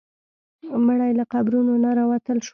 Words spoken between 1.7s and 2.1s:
نه